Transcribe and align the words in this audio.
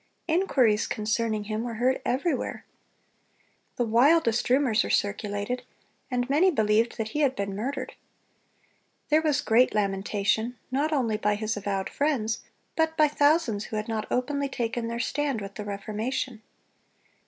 Inquiries 0.27 0.87
concerning 0.87 1.43
him 1.43 1.61
were 1.61 1.75
heard 1.75 2.01
everywhere. 2.03 2.65
The 3.75 3.85
wildest 3.85 4.49
rumors 4.49 4.83
were 4.83 4.89
circulated, 4.89 5.61
and 6.09 6.27
many 6.27 6.49
believed 6.49 6.97
that 6.97 7.09
he 7.09 7.19
had 7.19 7.35
been 7.35 7.55
murdered. 7.55 7.93
There 9.09 9.21
was 9.21 9.41
great 9.41 9.75
lamentation, 9.75 10.57
not 10.71 10.91
only 10.91 11.17
by 11.17 11.35
his 11.35 11.55
avowed 11.55 11.87
friends, 11.91 12.39
but 12.75 12.97
by 12.97 13.09
thousands 13.09 13.65
who 13.65 13.75
had 13.75 13.87
not 13.87 14.07
openly 14.09 14.49
taken 14.49 14.87
their 14.87 14.99
stand 14.99 15.39
with 15.39 15.53
the 15.53 15.65
Reformation. 15.65 16.41